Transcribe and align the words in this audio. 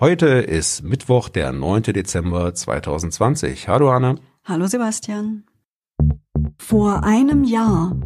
Heute 0.00 0.26
ist 0.28 0.84
Mittwoch, 0.84 1.28
der 1.28 1.50
9. 1.50 1.82
Dezember 1.82 2.54
2020. 2.54 3.66
Hallo 3.66 3.90
Anna. 3.90 4.14
Hallo 4.44 4.68
Sebastian. 4.68 5.42
Vor 6.56 7.02
einem 7.02 7.42
Jahr. 7.42 7.96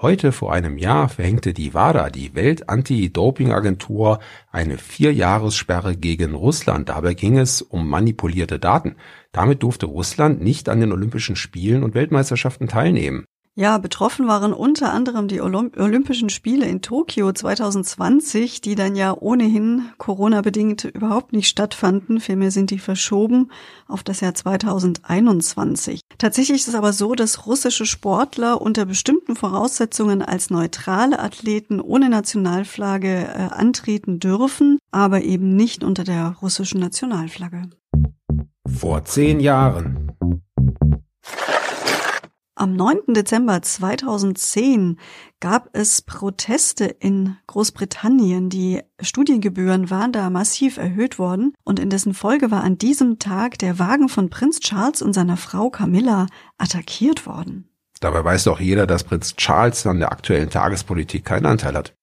Heute 0.00 0.30
vor 0.30 0.52
einem 0.52 0.78
Jahr 0.78 1.08
verhängte 1.08 1.52
die 1.52 1.74
WADA, 1.74 2.08
die 2.08 2.36
Welt-Anti-Doping-Agentur, 2.36 4.20
eine 4.52 4.78
Vierjahressperre 4.78 5.96
gegen 5.96 6.36
Russland. 6.36 6.88
Dabei 6.88 7.14
ging 7.14 7.36
es 7.36 7.62
um 7.62 7.88
manipulierte 7.88 8.60
Daten. 8.60 8.94
Damit 9.32 9.64
durfte 9.64 9.86
Russland 9.86 10.40
nicht 10.40 10.68
an 10.68 10.78
den 10.78 10.92
Olympischen 10.92 11.34
Spielen 11.34 11.82
und 11.82 11.96
Weltmeisterschaften 11.96 12.68
teilnehmen. 12.68 13.24
Ja, 13.56 13.78
betroffen 13.78 14.26
waren 14.26 14.52
unter 14.52 14.92
anderem 14.92 15.28
die 15.28 15.40
Olymp 15.40 15.78
Olympischen 15.78 16.28
Spiele 16.28 16.66
in 16.66 16.82
Tokio 16.82 17.30
2020, 17.30 18.62
die 18.62 18.74
dann 18.74 18.96
ja 18.96 19.16
ohnehin 19.16 19.90
Corona-bedingt 19.96 20.82
überhaupt 20.86 21.32
nicht 21.32 21.46
stattfanden. 21.46 22.18
Vielmehr 22.18 22.50
sind 22.50 22.72
die 22.72 22.80
verschoben 22.80 23.52
auf 23.86 24.02
das 24.02 24.20
Jahr 24.20 24.34
2021. 24.34 26.00
Tatsächlich 26.18 26.62
ist 26.62 26.68
es 26.68 26.74
aber 26.74 26.92
so, 26.92 27.14
dass 27.14 27.46
russische 27.46 27.86
Sportler 27.86 28.60
unter 28.60 28.86
bestimmten 28.86 29.36
Voraussetzungen 29.36 30.20
als 30.20 30.50
neutrale 30.50 31.20
Athleten 31.20 31.80
ohne 31.80 32.08
Nationalflagge 32.08 33.28
äh, 33.28 33.54
antreten 33.54 34.18
dürfen, 34.18 34.78
aber 34.90 35.22
eben 35.22 35.54
nicht 35.54 35.84
unter 35.84 36.02
der 36.02 36.34
russischen 36.42 36.80
Nationalflagge. 36.80 37.70
Vor 38.66 39.04
zehn 39.04 39.38
Jahren. 39.38 40.03
Am 42.56 42.76
9. 42.76 43.14
Dezember 43.14 43.62
2010 43.62 45.00
gab 45.40 45.70
es 45.72 46.02
Proteste 46.02 46.84
in 46.84 47.36
Großbritannien. 47.48 48.48
Die 48.48 48.80
Studiengebühren 49.00 49.90
waren 49.90 50.12
da 50.12 50.30
massiv 50.30 50.76
erhöht 50.76 51.18
worden 51.18 51.54
und 51.64 51.80
in 51.80 51.90
dessen 51.90 52.14
Folge 52.14 52.52
war 52.52 52.62
an 52.62 52.78
diesem 52.78 53.18
Tag 53.18 53.58
der 53.58 53.80
Wagen 53.80 54.08
von 54.08 54.30
Prinz 54.30 54.60
Charles 54.60 55.02
und 55.02 55.14
seiner 55.14 55.36
Frau 55.36 55.68
Camilla 55.68 56.28
attackiert 56.56 57.26
worden. 57.26 57.68
Dabei 57.98 58.24
weiß 58.24 58.44
doch 58.44 58.60
jeder, 58.60 58.86
dass 58.86 59.02
Prinz 59.02 59.34
Charles 59.34 59.84
an 59.84 59.98
der 59.98 60.12
aktuellen 60.12 60.48
Tagespolitik 60.50 61.24
keinen 61.24 61.46
Anteil 61.46 61.74
hat. 61.74 61.96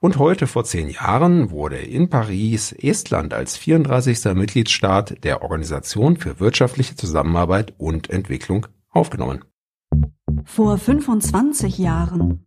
Und 0.00 0.18
heute 0.18 0.46
vor 0.46 0.64
zehn 0.64 0.90
Jahren 0.90 1.50
wurde 1.50 1.78
in 1.78 2.10
Paris 2.10 2.72
Estland 2.72 3.32
als 3.32 3.56
34. 3.56 4.34
Mitgliedsstaat 4.34 5.24
der 5.24 5.40
Organisation 5.40 6.18
für 6.18 6.40
wirtschaftliche 6.40 6.94
Zusammenarbeit 6.94 7.72
und 7.78 8.10
Entwicklung 8.10 8.66
aufgenommen. 8.92 9.44
Vor 10.44 10.78
25 10.78 11.78
Jahren. 11.78 12.46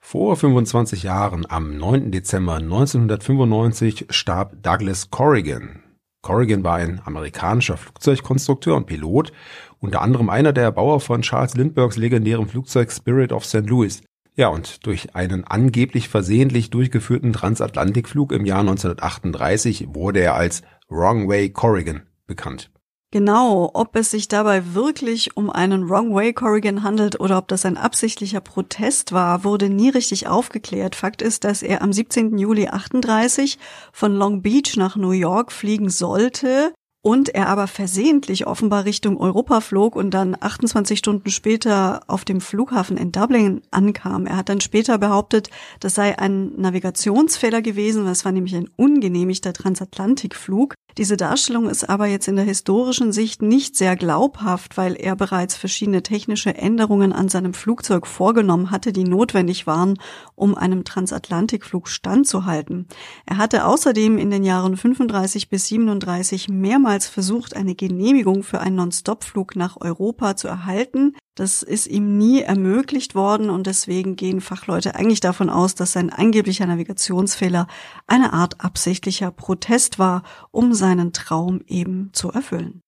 Vor 0.00 0.36
25 0.36 1.04
Jahren, 1.04 1.46
am 1.48 1.76
9. 1.76 2.10
Dezember 2.10 2.56
1995, 2.56 4.06
starb 4.10 4.62
Douglas 4.62 5.10
Corrigan. 5.10 5.82
Corrigan 6.22 6.62
war 6.62 6.76
ein 6.76 7.00
amerikanischer 7.04 7.76
Flugzeugkonstrukteur 7.76 8.76
und 8.76 8.86
Pilot, 8.86 9.32
unter 9.80 10.02
anderem 10.02 10.30
einer 10.30 10.52
der 10.52 10.70
Bauer 10.70 11.00
von 11.00 11.22
Charles 11.22 11.54
Lindberghs 11.54 11.96
legendärem 11.96 12.46
Flugzeug 12.46 12.92
Spirit 12.92 13.32
of 13.32 13.44
St. 13.44 13.66
Louis. 13.68 14.02
Ja, 14.34 14.48
und 14.48 14.86
durch 14.86 15.14
einen 15.14 15.44
angeblich 15.44 16.08
versehentlich 16.08 16.70
durchgeführten 16.70 17.32
Transatlantikflug 17.32 18.32
im 18.32 18.46
Jahr 18.46 18.60
1938 18.60 19.88
wurde 19.94 20.20
er 20.20 20.34
als 20.34 20.62
Wrong 20.88 21.28
Way 21.28 21.50
Corrigan 21.50 22.02
bekannt. 22.26 22.70
Genau, 23.12 23.70
ob 23.74 23.94
es 23.94 24.10
sich 24.10 24.26
dabei 24.26 24.72
wirklich 24.72 25.36
um 25.36 25.50
einen 25.50 25.90
Wrong 25.90 26.14
Way 26.14 26.32
Corrigan 26.32 26.82
handelt 26.82 27.20
oder 27.20 27.36
ob 27.36 27.46
das 27.46 27.66
ein 27.66 27.76
absichtlicher 27.76 28.40
Protest 28.40 29.12
war, 29.12 29.44
wurde 29.44 29.68
nie 29.68 29.90
richtig 29.90 30.28
aufgeklärt. 30.28 30.96
Fakt 30.96 31.20
ist, 31.20 31.44
dass 31.44 31.62
er 31.62 31.82
am 31.82 31.92
17. 31.92 32.38
Juli 32.38 32.68
38 32.68 33.58
von 33.92 34.14
Long 34.14 34.40
Beach 34.40 34.78
nach 34.78 34.96
New 34.96 35.10
York 35.10 35.52
fliegen 35.52 35.90
sollte 35.90 36.72
und 37.02 37.28
er 37.28 37.48
aber 37.48 37.66
versehentlich 37.66 38.46
offenbar 38.46 38.86
Richtung 38.86 39.18
Europa 39.18 39.60
flog 39.60 39.94
und 39.94 40.12
dann 40.12 40.34
28 40.40 40.98
Stunden 40.98 41.30
später 41.30 42.00
auf 42.06 42.24
dem 42.24 42.40
Flughafen 42.40 42.96
in 42.96 43.12
Dublin 43.12 43.60
ankam. 43.72 44.24
Er 44.24 44.38
hat 44.38 44.48
dann 44.48 44.62
später 44.62 44.96
behauptet, 44.96 45.50
das 45.80 45.96
sei 45.96 46.18
ein 46.18 46.52
Navigationsfehler 46.56 47.60
gewesen, 47.60 48.06
das 48.06 48.24
war 48.24 48.32
nämlich 48.32 48.56
ein 48.56 48.70
ungenehmigter 48.76 49.52
Transatlantikflug. 49.52 50.74
Diese 50.98 51.16
Darstellung 51.16 51.68
ist 51.68 51.88
aber 51.88 52.06
jetzt 52.06 52.28
in 52.28 52.36
der 52.36 52.44
historischen 52.44 53.12
Sicht 53.12 53.40
nicht 53.40 53.76
sehr 53.76 53.96
glaubhaft, 53.96 54.76
weil 54.76 54.94
er 54.94 55.16
bereits 55.16 55.56
verschiedene 55.56 56.02
technische 56.02 56.54
Änderungen 56.54 57.12
an 57.12 57.28
seinem 57.28 57.54
Flugzeug 57.54 58.06
vorgenommen 58.06 58.70
hatte, 58.70 58.92
die 58.92 59.04
notwendig 59.04 59.66
waren, 59.66 59.98
um 60.34 60.54
einem 60.54 60.84
Transatlantikflug 60.84 61.88
standzuhalten. 61.88 62.86
Er 63.26 63.38
hatte 63.38 63.64
außerdem 63.64 64.18
in 64.18 64.30
den 64.30 64.44
Jahren 64.44 64.76
35 64.76 65.48
bis 65.48 65.68
37 65.68 66.48
mehrmals 66.48 67.06
versucht, 67.06 67.56
eine 67.56 67.74
Genehmigung 67.74 68.42
für 68.42 68.60
einen 68.60 68.76
Non-Stop-Flug 68.76 69.56
nach 69.56 69.80
Europa 69.80 70.36
zu 70.36 70.48
erhalten. 70.48 71.14
Das 71.34 71.62
ist 71.62 71.86
ihm 71.86 72.18
nie 72.18 72.42
ermöglicht 72.42 73.14
worden 73.14 73.48
und 73.48 73.66
deswegen 73.66 74.16
gehen 74.16 74.42
Fachleute 74.42 74.94
eigentlich 74.96 75.20
davon 75.20 75.48
aus, 75.48 75.74
dass 75.74 75.92
sein 75.92 76.10
angeblicher 76.10 76.66
Navigationsfehler 76.66 77.68
eine 78.06 78.34
Art 78.34 78.62
absichtlicher 78.62 79.30
Protest 79.30 79.98
war, 79.98 80.24
um 80.50 80.74
seinen 80.74 81.14
Traum 81.14 81.62
eben 81.66 82.10
zu 82.12 82.30
erfüllen. 82.30 82.82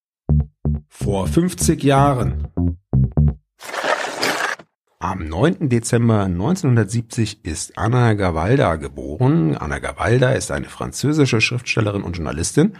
Vor 0.90 1.26
50 1.26 1.82
Jahren. 1.82 2.48
Am 4.98 5.26
9. 5.26 5.70
Dezember 5.70 6.24
1970 6.24 7.46
ist 7.46 7.78
Anna 7.78 8.12
Gavalda 8.12 8.76
geboren. 8.76 9.56
Anna 9.56 9.78
Gavalda 9.78 10.32
ist 10.32 10.50
eine 10.50 10.68
französische 10.68 11.40
Schriftstellerin 11.40 12.02
und 12.02 12.16
Journalistin 12.16 12.76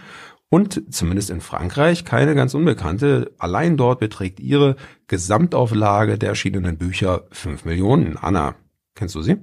und 0.49 0.93
zumindest 0.93 1.29
in 1.29 1.41
Frankreich 1.41 2.05
keine 2.05 2.35
ganz 2.35 2.53
unbekannte. 2.53 3.33
Allein 3.37 3.77
dort 3.77 3.99
beträgt 3.99 4.39
ihre 4.39 4.75
Gesamtauflage 5.07 6.17
der 6.17 6.29
erschienenen 6.29 6.77
Bücher 6.77 7.23
5 7.31 7.65
Millionen. 7.65 8.17
Anna, 8.17 8.55
kennst 8.95 9.15
du 9.15 9.21
sie? 9.21 9.37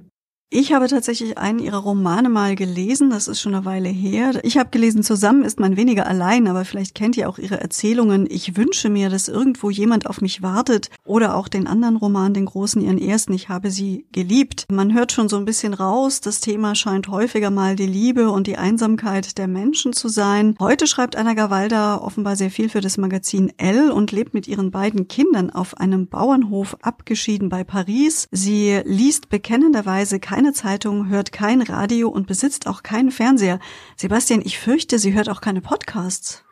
Ich 0.55 0.71
habe 0.71 0.87
tatsächlich 0.87 1.39
einen 1.39 1.57
ihrer 1.57 1.79
Romane 1.79 2.29
mal 2.29 2.55
gelesen, 2.55 3.09
das 3.09 3.27
ist 3.27 3.41
schon 3.41 3.55
eine 3.55 3.65
Weile 3.65 3.89
her. 3.89 4.39
Ich 4.43 4.59
habe 4.59 4.69
gelesen, 4.69 5.01
zusammen 5.01 5.43
ist 5.43 5.59
man 5.59 5.77
weniger 5.77 6.05
allein, 6.05 6.47
aber 6.47 6.63
vielleicht 6.63 6.93
kennt 6.93 7.17
ihr 7.17 7.27
auch 7.27 7.39
ihre 7.39 7.59
Erzählungen. 7.59 8.27
Ich 8.29 8.55
wünsche 8.55 8.91
mir, 8.91 9.09
dass 9.09 9.29
irgendwo 9.29 9.71
jemand 9.71 10.05
auf 10.05 10.21
mich 10.21 10.43
wartet 10.43 10.91
oder 11.05 11.37
auch 11.37 11.47
den 11.47 11.65
anderen 11.65 11.95
Roman, 11.95 12.35
den 12.35 12.45
großen, 12.45 12.83
ihren 12.83 12.99
ersten, 12.99 13.33
ich 13.33 13.49
habe 13.49 13.71
sie 13.71 14.05
geliebt. 14.11 14.67
Man 14.71 14.93
hört 14.93 15.11
schon 15.11 15.27
so 15.27 15.37
ein 15.37 15.45
bisschen 15.45 15.73
raus, 15.73 16.21
das 16.21 16.39
Thema 16.39 16.75
scheint 16.75 17.07
häufiger 17.07 17.49
mal 17.49 17.75
die 17.75 17.87
Liebe 17.87 18.29
und 18.29 18.45
die 18.45 18.57
Einsamkeit 18.57 19.39
der 19.39 19.47
Menschen 19.47 19.91
zu 19.91 20.07
sein. 20.07 20.55
Heute 20.59 20.85
schreibt 20.85 21.15
Anna 21.15 21.33
Gawalda 21.33 21.97
offenbar 21.97 22.35
sehr 22.35 22.51
viel 22.51 22.69
für 22.69 22.81
das 22.81 22.99
Magazin 22.99 23.51
L 23.57 23.89
und 23.89 24.11
lebt 24.11 24.35
mit 24.35 24.47
ihren 24.47 24.69
beiden 24.69 25.07
Kindern 25.07 25.49
auf 25.49 25.77
einem 25.79 26.05
Bauernhof 26.05 26.77
abgeschieden 26.83 27.49
bei 27.49 27.63
Paris. 27.63 28.27
Sie 28.29 28.79
liest 28.85 29.29
bekennenderweise 29.29 30.19
keine 30.19 30.42
keine 30.43 30.53
Zeitung, 30.53 31.07
hört 31.07 31.31
kein 31.31 31.61
Radio 31.61 32.09
und 32.09 32.27
besitzt 32.27 32.67
auch 32.67 32.83
keinen 32.83 33.11
Fernseher. 33.11 33.59
Sebastian, 33.95 34.41
ich 34.43 34.59
fürchte, 34.59 34.99
sie 34.99 35.13
hört 35.13 35.29
auch 35.29 35.39
keine 35.39 35.61
Podcasts. 35.61 36.43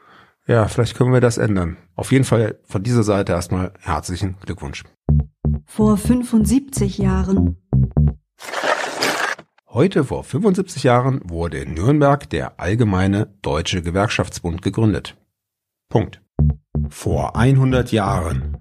Ja, 0.47 0.69
vielleicht 0.69 0.95
können 0.95 1.11
wir 1.11 1.19
das 1.19 1.37
ändern. 1.37 1.75
Auf 1.95 2.13
jeden 2.13 2.23
Fall 2.23 2.57
von 2.63 2.83
dieser 2.83 3.03
Seite 3.03 3.33
erstmal 3.33 3.73
herzlichen 3.81 4.37
Glückwunsch. 4.45 4.85
Vor 5.65 5.97
75 5.97 6.99
Jahren. 6.99 7.57
Heute 9.67 10.05
vor 10.05 10.23
75 10.23 10.83
Jahren 10.83 11.19
wurde 11.25 11.57
in 11.57 11.73
Nürnberg 11.73 12.29
der 12.29 12.61
Allgemeine 12.61 13.33
Deutsche 13.41 13.81
Gewerkschaftsbund 13.81 14.61
gegründet. 14.61 15.17
Punkt. 15.89 16.21
Vor 16.87 17.35
100 17.35 17.91
Jahren. 17.91 18.60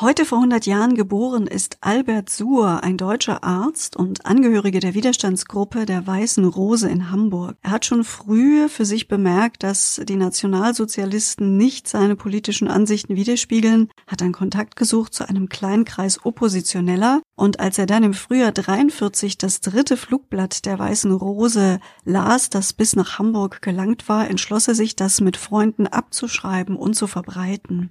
Heute 0.00 0.24
vor 0.24 0.38
100 0.38 0.64
Jahren 0.64 0.94
geboren 0.94 1.46
ist 1.46 1.76
Albert 1.82 2.30
Suhr, 2.30 2.82
ein 2.82 2.96
deutscher 2.96 3.44
Arzt 3.44 3.96
und 3.96 4.24
Angehörige 4.24 4.80
der 4.80 4.94
Widerstandsgruppe 4.94 5.84
der 5.84 6.06
Weißen 6.06 6.46
Rose 6.46 6.88
in 6.88 7.10
Hamburg. 7.10 7.58
Er 7.60 7.72
hat 7.72 7.84
schon 7.84 8.04
früh 8.04 8.70
für 8.70 8.86
sich 8.86 9.08
bemerkt, 9.08 9.62
dass 9.62 10.00
die 10.02 10.16
Nationalsozialisten 10.16 11.58
nicht 11.58 11.86
seine 11.86 12.16
politischen 12.16 12.66
Ansichten 12.66 13.14
widerspiegeln, 13.14 13.90
hat 14.06 14.22
dann 14.22 14.32
Kontakt 14.32 14.76
gesucht 14.76 15.12
zu 15.12 15.28
einem 15.28 15.50
kleinen 15.50 15.84
Kreis 15.84 16.24
Oppositioneller 16.24 17.20
und 17.36 17.60
als 17.60 17.76
er 17.76 17.84
dann 17.84 18.02
im 18.02 18.14
Frühjahr 18.14 18.52
43 18.52 19.36
das 19.36 19.60
dritte 19.60 19.98
Flugblatt 19.98 20.64
der 20.64 20.78
Weißen 20.78 21.12
Rose 21.12 21.78
las, 22.06 22.48
das 22.48 22.72
bis 22.72 22.96
nach 22.96 23.18
Hamburg 23.18 23.60
gelangt 23.60 24.08
war, 24.08 24.30
entschloss 24.30 24.66
er 24.66 24.74
sich, 24.74 24.96
das 24.96 25.20
mit 25.20 25.36
Freunden 25.36 25.86
abzuschreiben 25.86 26.76
und 26.76 26.94
zu 26.94 27.06
verbreiten. 27.06 27.90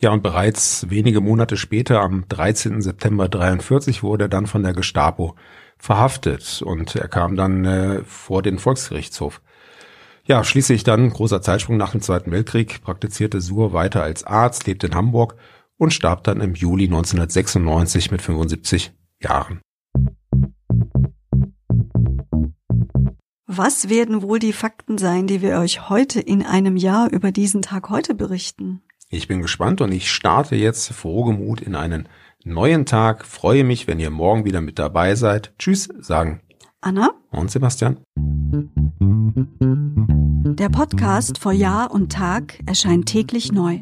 Ja, 0.00 0.12
und 0.12 0.22
bereits 0.22 0.88
wenige 0.90 1.20
Monate 1.20 1.56
später, 1.56 2.00
am 2.02 2.24
13. 2.28 2.82
September 2.82 3.28
43, 3.28 4.04
wurde 4.04 4.26
er 4.26 4.28
dann 4.28 4.46
von 4.46 4.62
der 4.62 4.72
Gestapo 4.72 5.34
verhaftet 5.76 6.62
und 6.62 6.94
er 6.94 7.08
kam 7.08 7.34
dann 7.34 7.64
äh, 7.64 8.04
vor 8.04 8.42
den 8.42 8.60
Volksgerichtshof. 8.60 9.40
Ja, 10.24 10.44
schließlich 10.44 10.84
dann, 10.84 11.10
großer 11.10 11.42
Zeitsprung 11.42 11.76
nach 11.78 11.90
dem 11.92 12.00
Zweiten 12.00 12.30
Weltkrieg, 12.30 12.80
praktizierte 12.82 13.40
Suhr 13.40 13.72
weiter 13.72 14.02
als 14.02 14.22
Arzt, 14.22 14.68
lebte 14.68 14.86
in 14.86 14.94
Hamburg 14.94 15.34
und 15.78 15.92
starb 15.92 16.22
dann 16.22 16.40
im 16.40 16.54
Juli 16.54 16.84
1996 16.84 18.12
mit 18.12 18.22
75 18.22 18.92
Jahren. 19.20 19.60
Was 23.46 23.88
werden 23.88 24.22
wohl 24.22 24.38
die 24.38 24.52
Fakten 24.52 24.98
sein, 24.98 25.26
die 25.26 25.42
wir 25.42 25.58
euch 25.58 25.88
heute 25.88 26.20
in 26.20 26.44
einem 26.44 26.76
Jahr 26.76 27.10
über 27.10 27.32
diesen 27.32 27.62
Tag 27.62 27.90
heute 27.90 28.14
berichten? 28.14 28.82
Ich 29.10 29.26
bin 29.26 29.40
gespannt 29.40 29.80
und 29.80 29.90
ich 29.90 30.10
starte 30.10 30.54
jetzt 30.54 30.92
frohgemut 30.92 31.62
in 31.62 31.74
einen 31.74 32.08
neuen 32.44 32.84
Tag. 32.84 33.24
Freue 33.24 33.64
mich, 33.64 33.86
wenn 33.86 33.98
ihr 33.98 34.10
morgen 34.10 34.44
wieder 34.44 34.60
mit 34.60 34.78
dabei 34.78 35.14
seid. 35.14 35.54
Tschüss, 35.58 35.88
sagen 35.98 36.42
Anna 36.82 37.12
und 37.30 37.50
Sebastian. 37.50 37.96
Der 40.58 40.68
Podcast 40.68 41.38
vor 41.38 41.52
Jahr 41.52 41.90
und 41.90 42.12
Tag 42.12 42.60
erscheint 42.66 43.06
täglich 43.06 43.50
neu. 43.50 43.80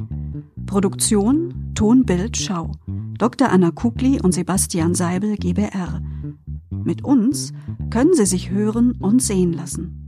Produktion 0.65 1.73
Tonbild 1.75 2.37
Schau. 2.37 2.71
Dr. 3.19 3.51
Anna 3.51 3.73
Kugli 3.73 4.21
und 4.23 4.31
Sebastian 4.31 4.95
Seibel 4.95 5.37
GBR. 5.37 6.03
Mit 6.71 7.03
uns 7.03 7.53
können 7.91 8.15
Sie 8.15 8.27
sich 8.27 8.51
hören 8.51 8.93
und 8.93 9.21
sehen 9.21 9.53
lassen. 9.53 10.06